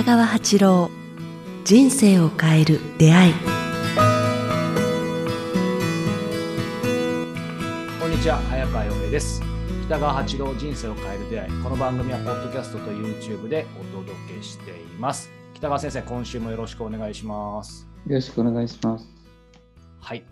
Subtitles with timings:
[0.00, 0.90] 北川八郎
[1.62, 3.34] 人生を変える出会い。
[8.00, 9.42] こんにちは早川洋平です。
[9.84, 11.50] 北川八郎人生を変える出会い。
[11.62, 15.30] この番組はポッドキャストと YouTube でお届けしています。
[15.52, 17.86] 北川先生今週もよろしくお願いします。
[18.06, 19.06] よろしくお願いします。
[20.00, 20.24] はい。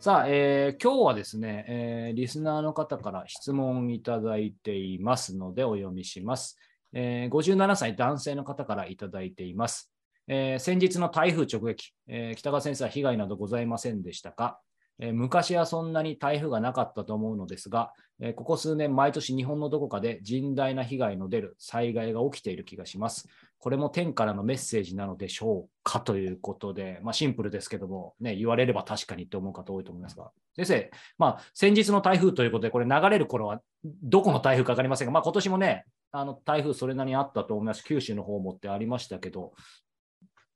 [0.00, 6.58] さあ、えー今日はですね、えーリスナーの方から質問いただいていますのでお読みします、
[6.92, 9.92] えー57歳男性の方からいただいています、
[10.28, 14.60] えー先日の台風直撃、えー北川先生は被害などございませんでしたか、
[14.98, 23.28] えー昔はそんなに台風がなかったと思うのですが、えここ数年毎年日本のどこかで甚大な被害の出る災害が起きている気がします。
[23.62, 37.82] これも天からのメッセージなのでしょうかということで、まあ、シンプルですけども、ね、言われれば確かにって思う方多いと思いますが、先生、まあ、先日の台風ということで、これ流れる頃はどこの台風か分かりませんが、まあ、今年もね、あの台風それなりにあったと思います。
[37.84, 39.54] 九州の方もってありましたけど、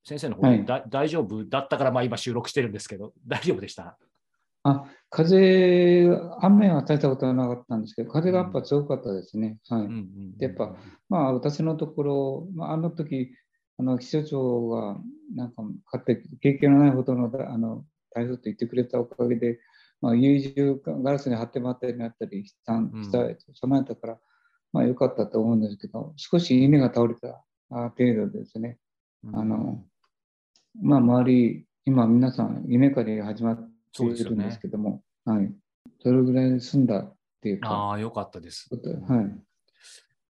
[0.04, 3.98] 先生の方ではいだ、大丈夫だったから、まあ、今収録してるんですけど、 大丈夫でした？
[4.64, 6.08] あ、風、
[6.40, 9.58] 雨は大したことはなかったんですけど、風がやっぱ強かったですね。
[9.68, 9.80] はい。
[9.80, 10.76] うんうんでやっぱ
[11.08, 13.30] まあ、私のところ、まあ、あの時、
[13.78, 14.98] あの気象庁が、
[15.34, 15.62] なんか、
[15.92, 19.60] 勝手経験のないほどのあの台風と言ってくれたおかげで、
[20.00, 24.18] まあ、家中ガラスに貼ってもらったりなったりしたした備えたから、
[24.76, 28.76] まあ、良かったと思うんですけど、少し稲が倒れたあ程度ですね。
[29.32, 29.82] あの、
[30.82, 35.50] まあ、周り、今皆さん稲刈りが始まっているんですけども、はい。
[36.02, 38.68] それぐらい済んだっていうか、ああ、よかったです。
[39.08, 39.34] はい。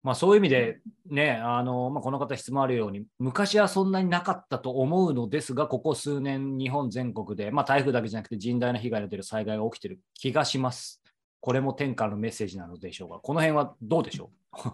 [0.03, 11.03] まあ、そういう意味で、ね、あのまあ、この方質問あるように、昔はそんなになかったと思うのですが、ここ数年、日本全国で、まあ、台風だけじゃなくて甚大な被害が出る災害が起きている気がします。
[11.47, 13.21] これも天下のメッセージなのでしょうか？
[13.23, 14.69] この辺はどうでしょう？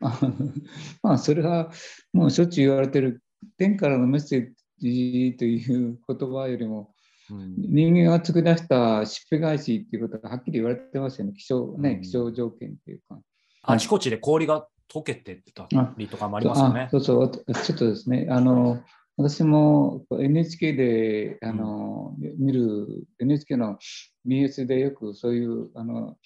[1.02, 1.70] まあ、それは
[2.14, 3.22] もうしょっちゅう言われてる、
[3.58, 5.58] 天からのメッセージとい
[5.90, 6.94] う言葉よりも、
[7.30, 13.20] うん人間が作り出したしっぺ返しっていうことがはっきり言われてますよね、気象,、ねうん気象条件っていうか。
[13.64, 15.68] あちこちで氷が溶けてた
[15.98, 16.88] りとかもありますよねあ。
[16.88, 18.82] そうそう、ちょっとですね、あの
[19.22, 23.78] 私も NHK であの、見る NHK の
[24.26, 26.16] BS でよくそういうあの、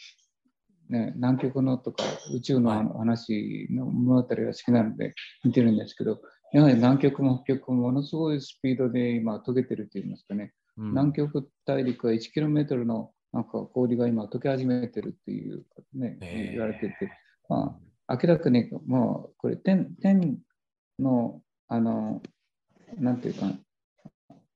[0.88, 2.86] ね、南極のとか宇宙のはい。
[2.98, 5.12] 話の物語が好きなので
[5.42, 6.20] 見てるんですけど、
[6.52, 10.88] やはり南極も北極もものすごいスピードで今溶けてると言いますかね、うん。
[10.90, 16.18] 南極大陸は 1km のなんか氷が今溶け始めてるっていう、ね
[16.52, 16.94] 言われてて、
[17.48, 20.38] まあ、明らかにもうこれ天天
[21.00, 22.22] のあの
[22.98, 23.50] なんていうか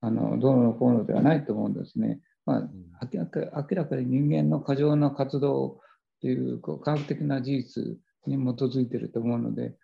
[0.01, 2.21] あのどうのこうのではないと思うんですね。
[2.47, 2.71] まあ、
[3.13, 5.81] 明らか明らかに人間の過剰な活動
[6.21, 7.83] というこう科学的な事実
[8.27, 9.75] に基づいていると思うので、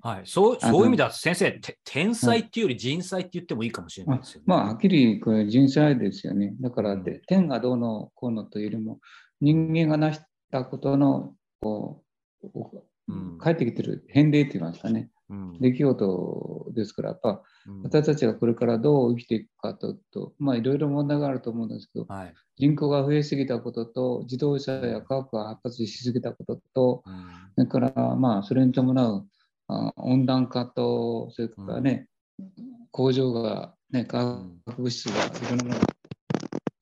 [0.00, 4.44] はい、そうそういう意味では、先生、て天才っていうより人才って言ってもいいかもしれないですよね。
[4.46, 6.54] まあ、はっきりこれ人災ですよね。
[6.60, 7.04] だからうん。
[7.04, 9.00] で、天がどうのこうのというよりも、
[9.40, 12.02] 人間が成したことのこ
[12.42, 13.36] うこうん。
[13.36, 15.10] う帰ってきてる返礼といいますかね、うん
[15.60, 17.82] 出来事ですから、やっぱうん。
[17.82, 22.34] 私たちがこれからどう生きていくかと、とまあいろいろ問題があると思うんですけど、はい。
[22.56, 27.24] 人口が増えすぎたことと、自動車や科学が発達しすぎたことと、うん。
[27.56, 29.26] それからまあそれに伴う
[29.68, 32.08] あ温暖化と、それからね、
[32.90, 35.80] 工場が、ね、化学物質がいろんなものを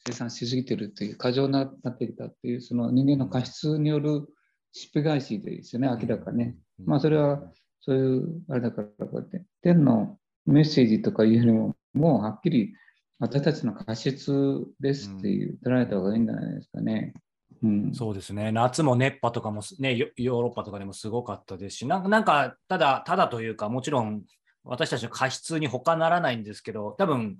[0.06, 4.26] 生産しすぎてるっていう、過剰ななってきたっていう、その人間の過失による
[4.72, 6.56] しっぺ返しですよね、明らかね。
[6.80, 6.86] うん。
[6.86, 7.42] まあそれは
[7.82, 12.74] そういうあれだからこうやって天のメッセージとかいうよりももうはっきり
[13.18, 17.14] 私たちの過失ですっていう捉えた方がいいんじゃないですかね。
[17.62, 24.24] うん、そうですね、夏も熱波とかも、ね、ヨヨーロッパとかでもすごかったですし、なんか、なんかただ、ただというか、もちろん
[24.64, 27.36] 私たちの過失に他ならないんですけど、多分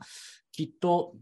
[0.53, 1.15] きっと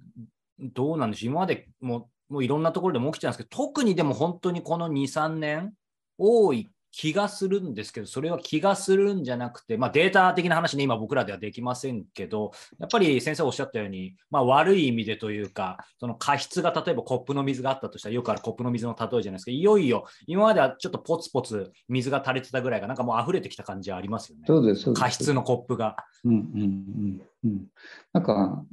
[0.58, 5.72] どうなんでしょう、今までももういろんなところでも起きてたんですけど、特にでも本当にこの2、3年、
[6.18, 24.44] 多い気がするんですけど、それは気がするんじゃなくて、まあ、データ的な話ね、今僕らではできませんけど、やっぱり先生おっしゃったように、まあ、悪い意味でというか、その過失が例えばコップの水があったとしたら、よくあるコップの水の例えじゃないですか、いよいよ今まではちょっとポツポツ水が垂れてたぐらいが、なんかもう溢れてきた感じはありますよね。
[24.46, 25.02] そうです、そうです。
[25.02, 25.96] 過失のコップが。
[26.24, 27.66] うんうんうんうん。
[28.12, 28.64] なんか、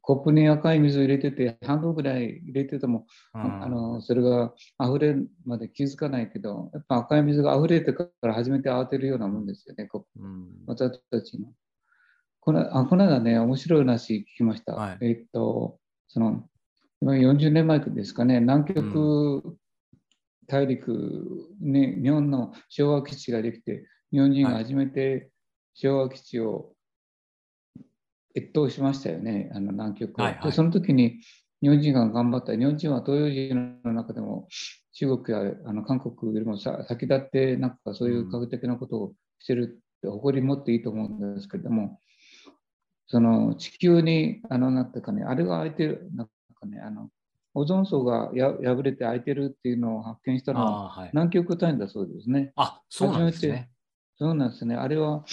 [0.00, 11.52] コップに赤い水を入れてて、半分ぐらい入れてても、うんあのそれが溢れるまで気づかないけど、やっぱ赤い水が溢れてから初めて慌てるようなもんですよね、コップうん私たちの。
[12.40, 14.74] これあこの間ね、面白い話聞きました。
[14.74, 15.78] はいえっと、
[16.08, 16.46] その、
[17.00, 19.58] 今40年前ですかね、南極
[20.46, 25.30] 大陸に日本の昭和基地ができて、日本人が初めて
[25.72, 26.74] 昭和基地を
[28.34, 31.20] 越冬しましたよね、あの南極を、はいはいでその時に
[31.62, 34.48] 日本人が頑張った、日本人は東洋人の中でも
[34.92, 41.98] 中国やあの韓国よりもさ先立って、なんかそういう科学的なことをしてるって誇り持っていいと思うんですけれども、
[43.06, 47.08] その地球に、あの、なんていうかね、あれが開いてる、なんかね、あの、
[47.54, 51.08] オゾン層がや破れて開いてるっていうのを発見したのは。
[51.12, 52.52] 南極単位だそうですね。
[52.56, 53.70] あ、そうなんですね。
[54.18, 54.74] そうなんですね。
[54.74, 55.24] あれは、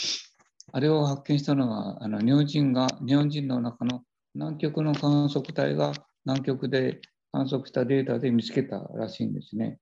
[0.74, 4.04] あれを発見したのは、あの日本人が、日本人の中の
[4.34, 5.94] 南極の観測隊が
[6.26, 7.02] 南極で
[7.32, 9.80] 観測したデータで見つけたらしいんですね。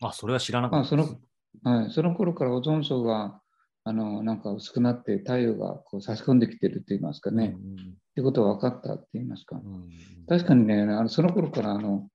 [0.00, 1.08] あ、それは知らなかまあ、ったです。
[1.08, 3.40] その、はい、その頃からオゾン層が、
[3.84, 7.56] あの、なんか薄くなって太陽がこう差し込んできてるって言いますかね。
[7.56, 9.56] うんってことは分かったって言いますか。
[9.56, 9.90] うんうん
[10.28, 12.08] 確かにね、あのその頃からあの、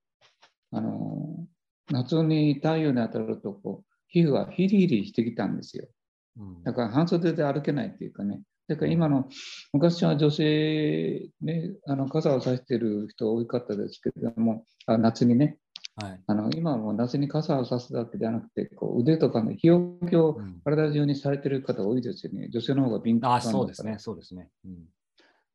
[0.71, 1.45] あの、
[1.91, 5.87] 夏に太陽に当たるとこう、皮膚がヒリヒリしてきたんですよ。
[6.37, 8.41] うんだから半袖で歩けないっていうかね。
[8.67, 9.29] だから今の、
[9.71, 15.57] 昔は女性、ね、あの傘を差してる人多かったですけれども、あ夏にね、
[15.95, 16.21] はい。
[16.27, 22.49] あの今はもう夏に傘を差すだけではなくて、こう腕とかの日よけをうん体中にされてる方多いですよね。
[22.51, 24.49] 女性の方が敏感あ、だからそうですね、そうですね。
[24.65, 24.77] うん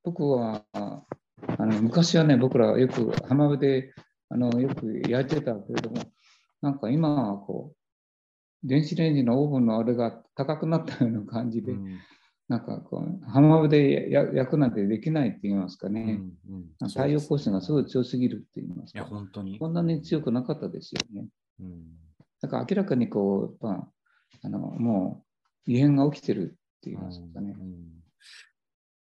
[0.05, 1.05] 僕はあ
[1.65, 3.95] の昔はね、僕らはよく浜辺で
[4.31, 6.03] あのよく焼いてたけれども、
[6.61, 7.77] なんか今はこう、
[8.65, 11.99] 電子レンジのオーブンのあれが高くなったような感じで、うん
[12.49, 16.21] なんかこう浜辺でや焼くなんてできないって言いますかうんね。
[16.51, 19.11] うんなんか太陽光線がすごい強すぎるって言いますいや、か。
[19.11, 19.59] 本当に。
[19.59, 21.29] こんなに強くなかったですよね。
[21.61, 21.83] うん
[22.43, 23.89] だから明らかにこう、やっぱ
[24.43, 25.25] あのも
[25.67, 26.47] う異変が起きてるっ
[26.83, 27.55] て言いますかね。
[27.59, 28.03] うん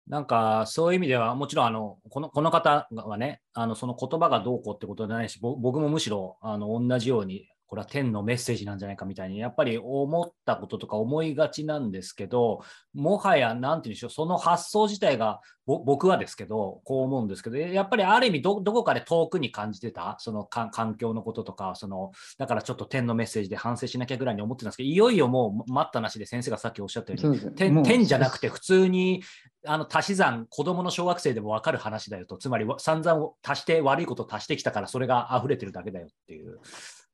[0.07, 29.23] なんかそういう意味では、もちろんあのこのこの方はね、あのその言葉がどうこうってことじゃないし、ぼ僕もむしろあの同じように、これは天のメッセージなんじゃないかみたいに、やっぱり思ったこととか思いがちなんですけど、もはや、なんていうんでしょう、その発想自体が、ぼ僕はですけど、こう思うんですけど、やっぱりある意味ど、どこかで遠くに感じてた、そのか環境のこととか、そのだからちょっと天のメッセージで反省しなきゃぐらいに思ってたんですけど、いよいよもう待ったなしで先生がさっきおっしゃったように、そうですもう点点じゃなくて普通に
[29.65, 36.59] あの足し算子供の小学生でも分かる話だよとつまりわ散々足して悪いことを足してきたからそれが溢れてるだけだよっていう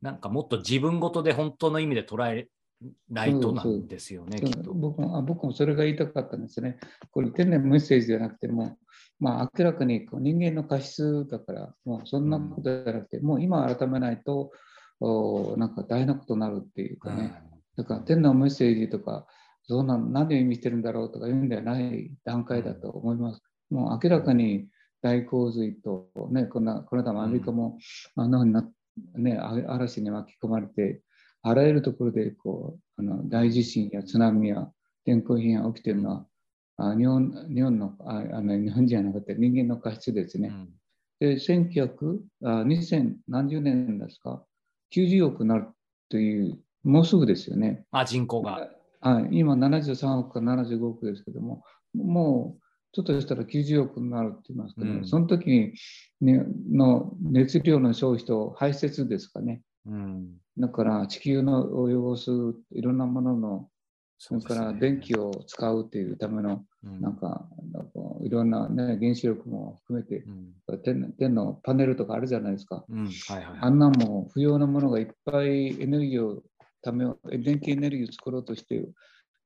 [0.01, 2.47] なんかもっと自分ごとで本当の意味で捉え
[3.09, 4.73] ないとなんですよねきっと。
[4.73, 6.77] 僕もあ僕もそれが言いたかったんですね。
[7.11, 8.77] これ天然メッセージじゃなくても、
[9.19, 14.51] まあ、明らかにこう人間の過失だから、もうそんなことじゃなくて、もう今改めないと、
[14.99, 17.33] おなんか大変なことになるっていうかね。
[17.75, 19.25] だから天のメッセージとか、
[19.63, 23.41] そんな何を意味してるんだろうとかいうんではない段階だと思います。
[23.69, 24.67] もう明らかに
[25.01, 27.77] 大洪水と、ね、こんなこの間もアメリカも
[28.15, 28.67] あんなふうにな、
[29.15, 31.01] ね、あ嵐に巻き込まれて、
[31.41, 34.69] あらゆるところでこうあの大地震や津波や
[35.05, 36.25] 天候変が起きているのは、
[36.77, 40.49] あ日本日本のああの日本人じゃなくて人間の過失ですね。
[40.49, 40.69] うん
[41.19, 44.43] で、1900あ2000何十年ですか、
[44.93, 45.67] 90億になる
[46.09, 47.85] という、もうすぐですよね。
[47.91, 48.69] あ人口が。
[48.99, 51.63] はい、今73億か75億ですけども、
[51.93, 55.07] もうちょっとしたら90億になるって言いますかね、うん。
[55.07, 55.73] その時に、
[56.21, 59.61] ね、の熱量の消費と排泄ですかね。
[59.85, 60.37] うん。
[60.57, 62.31] だから地球のを汚す
[62.71, 63.69] いろんなものの、
[64.17, 67.01] それから電気を、を使うというための、うん。
[67.01, 67.47] なんか、
[68.21, 70.25] いろんな、ね、原子力も含めて
[70.69, 70.81] うん。
[70.81, 72.83] 天、天のパネルとかあるじゃないですか。
[72.89, 73.05] うん。
[73.05, 76.41] はいはいあんなんも不要なものがいっぱいエネルギーを
[76.81, 77.05] ため
[77.37, 78.87] 電気エネルギーを作ろうとして、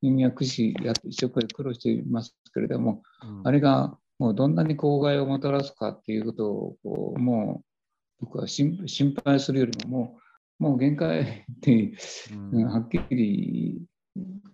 [0.01, 7.63] 人間は駆使や一生懸命苦労していますけれども、うんあれがもうどんなに公害をもたらすかっていうことをこうも
[8.21, 10.17] う僕は心心配するよりもも
[10.59, 11.93] うもう限界って、
[12.31, 13.81] うんうんはっきり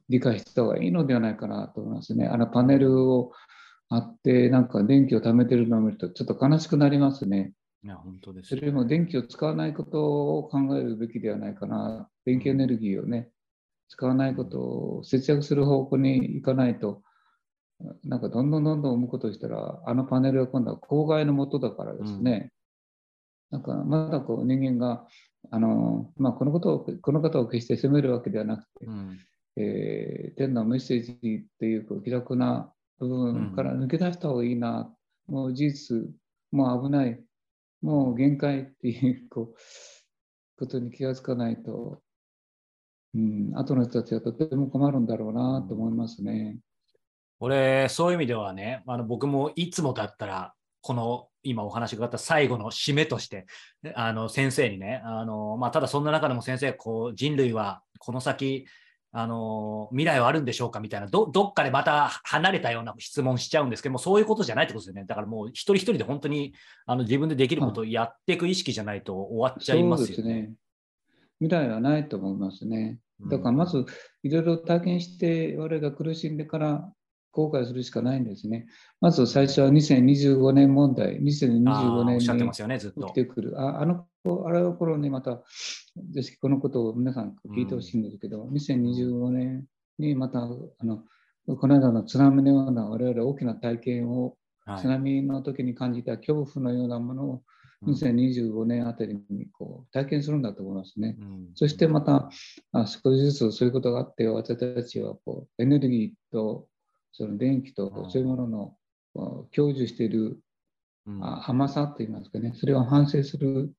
[0.09, 2.27] 理解した方がいいのではないかなと思いますね。
[2.27, 3.33] あのパネルを
[3.89, 7.51] あってなんか電気を貯めてるのを見るとちょっと悲しくなりますね。
[7.83, 12.09] いや本当ですそれよりも電気を使わないことを考えるべきではないかな。
[12.25, 13.29] 電気エネルギーをね、
[13.89, 17.01] 使わないことを節約する方向に行かないと、
[18.03, 22.51] なんかどんどんどんどん生むことをしたら、あのパネルは今度は公害のもとだからですね。
[23.51, 25.05] なんかまだこう人間が、
[25.51, 29.17] あのまあ、このことをこの方を決して責めるわけではなくて、うん。
[29.55, 34.93] えー天のメッセージっていうこう気楽な部分から抜け出した方がいいな、
[35.27, 35.97] もう事実、
[36.51, 37.23] もう危ない、
[37.81, 39.55] もう限界っていうこう
[40.57, 42.01] ことに気がつかないと、
[43.17, 46.59] うん、後の人たちはとても困るんだろうなと思いますね。
[47.39, 53.47] 俺、そういう意味ではね、あの僕もいつもだったら、この今お話があった最後の締めとして、
[53.95, 58.67] あの先生にね、あのまあ、ただそんな中でも先生、こう人類はこの先、
[59.11, 65.05] あの未来はあるんでしょうかみたいなど、どっかでまた離れたような質問しちゃうんですけども、そういうことじゃないってことですよね。
[65.07, 66.53] だからもう一人一人で本当に
[66.85, 70.33] あの自分でできることをやっていく意識じゃないと終わっちゃいますよね。
[70.33, 70.51] ね
[71.39, 72.99] 未来はないと思いますね。
[73.25, 73.85] だからまず
[74.23, 76.91] いろいろ体験して我々が苦しんでから
[77.31, 78.65] 後悔するしかないんですね。
[78.99, 83.61] まず最初は2025年問題、2025年に起きてくる。
[83.61, 84.07] ああの
[84.45, 85.43] あれの頃にまた、
[86.11, 89.65] ぜひこのことを皆さん聞いてほしいんですけど、うん、2025年
[89.99, 90.49] にまたあ
[90.83, 91.03] の
[91.59, 97.41] この間の津波のような我々大きな体験を、はい、津波の時に感じた恐怖のようなものを
[97.85, 101.15] 2025年あたりにこう体験するんだと思いますね。
[101.19, 102.29] うん、そしてまた
[102.71, 106.67] あ少しずつそういうことがあって私たちはこうエネルギーと
[107.11, 108.47] その電気とそういうもの
[109.15, 110.39] の享受している
[111.45, 113.71] 甘さといいますかね、それを反省する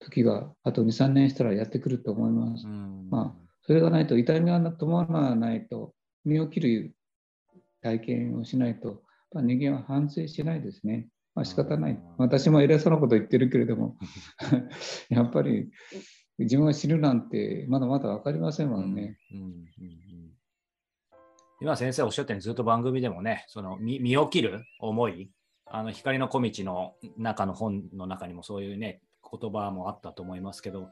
[0.00, 2.66] 時があと2、3年したらやってくると思います。
[2.66, 6.94] まあ、それがないと痛みが伴わないと身を切る
[7.82, 11.08] 体験をしないと、まあ、人間は反省しないですね。
[11.34, 12.00] まあ仕方ない。
[12.18, 13.96] 私も偉そうなこと言ってるけれども、
[15.08, 15.70] やっぱり
[16.38, 19.18] 自分が死ぬなんてまだまだ分かりませんもんね。
[19.32, 19.38] うん。
[19.38, 19.46] うん。
[19.46, 20.34] うん。
[21.60, 25.30] 今先生おっしゃったようにずっと番組でもね、その身を切る思い、
[25.66, 29.00] あの光の小道の中の本の中にもそういうね、
[29.40, 30.90] 言葉もあったと思いますけど、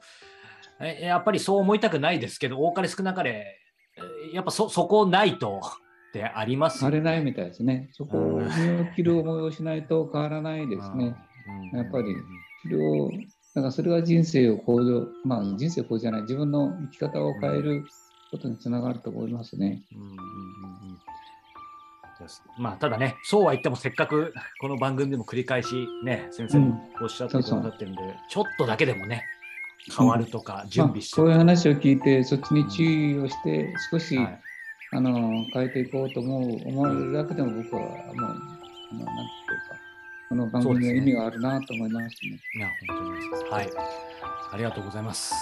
[0.79, 3.59] やっぱりそう思いたくないですけど、多かれ少なかれ、
[4.33, 5.61] やっぱそそこないと
[6.13, 7.89] ってあります、ね、れないみたいですね。
[7.91, 11.15] そこを身を切る思いをしないと変わらないですね。
[11.73, 12.15] やっぱり、
[12.61, 13.09] それを、
[13.55, 17.85] だからそれが人生を向上、まあ人生向上じゃない、自分の生き方を変える
[18.29, 19.81] ことにつながると思いますね。
[19.91, 20.17] うんうんうん
[22.57, 28.29] まあ、ただね、そうは言ってもせっかく この番組でも繰り返しね、先生もおっしゃってくださってるんで、うん、そうそう。
[28.29, 29.23] ちょっとだけでもね、
[29.97, 34.41] 変わるとか、準備して、うんまあ、こういう話を聞いて、そっちに注意をして、少し、はい、
[34.95, 38.35] あの変えていこうと思う思われるだけでも僕はもう、あのなんてい
[38.95, 39.75] うか、
[40.29, 42.39] この番組の意味があるなと思いますね。
[42.55, 43.69] いや、本当にはい。
[44.51, 45.33] ありがとうございます。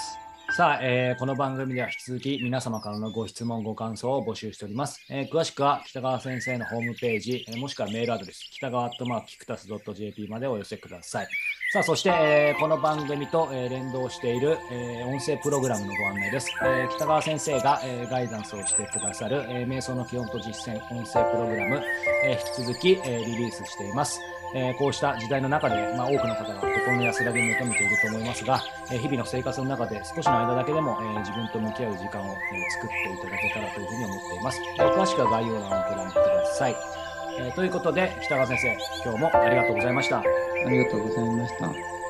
[0.53, 4.99] さあ、えー、この番組では引き続き皆様からのご質問、ご感想を募集しております。
[5.09, 11.27] えー、詳しくは北川先生のホームページ、えー、もしくはメールアドレス、北川アットマークキクタス .jp までお寄せください。
[11.71, 16.49] さあ、そして、えー、この番組と、えー、連動している、えー、音声プログラムのご案内です。
[16.65, 21.81] えー、北川先生が、えー、ガイダンスをしてくださる、え、瞑想の基本と実践音声プログラム、
[22.25, 24.19] え、引き続き、え、リリースしています。
[24.53, 28.61] え、こうした時代の中で、まあ、多くの方が心の安らぎを求めていると思いますが、
[28.91, 34.61] え、日々の生活の中で少しの間だけでも、え、自分と向き合う時間を、え作っていただけたらというふうに思っています。
[34.77, 37.10] え詳しくは概要欄をご覧ください。
[37.39, 40.19] えということで、北川先生、今日もありがとうございました。
[40.19, 40.23] あ
[40.69, 42.00] りがとうございました。